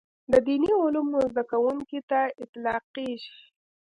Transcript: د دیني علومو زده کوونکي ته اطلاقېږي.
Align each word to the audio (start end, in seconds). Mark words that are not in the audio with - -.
د 0.31 0.33
دیني 0.47 0.71
علومو 0.81 1.17
زده 1.31 1.43
کوونکي 1.51 1.99
ته 2.09 2.19
اطلاقېږي. 2.43 3.37